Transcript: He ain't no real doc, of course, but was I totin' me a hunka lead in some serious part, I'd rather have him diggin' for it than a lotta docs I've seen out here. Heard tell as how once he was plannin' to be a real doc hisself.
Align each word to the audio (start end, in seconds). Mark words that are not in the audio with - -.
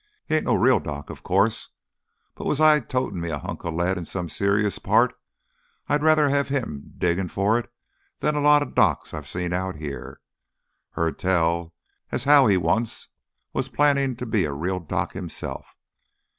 He 0.25 0.33
ain't 0.33 0.45
no 0.47 0.55
real 0.55 0.79
doc, 0.79 1.11
of 1.11 1.21
course, 1.21 1.69
but 2.33 2.47
was 2.47 2.59
I 2.59 2.79
totin' 2.79 3.21
me 3.21 3.29
a 3.29 3.37
hunka 3.37 3.69
lead 3.69 3.99
in 3.99 4.05
some 4.05 4.29
serious 4.29 4.79
part, 4.79 5.13
I'd 5.87 6.01
rather 6.01 6.29
have 6.29 6.47
him 6.47 6.95
diggin' 6.97 7.27
for 7.27 7.59
it 7.59 7.71
than 8.17 8.33
a 8.33 8.41
lotta 8.41 8.65
docs 8.65 9.13
I've 9.13 9.27
seen 9.27 9.53
out 9.53 9.75
here. 9.75 10.19
Heard 10.93 11.19
tell 11.19 11.75
as 12.11 12.23
how 12.23 12.49
once 12.57 13.03
he 13.03 13.09
was 13.53 13.69
plannin' 13.69 14.15
to 14.15 14.25
be 14.25 14.43
a 14.45 14.53
real 14.53 14.79
doc 14.79 15.11
hisself. 15.13 15.77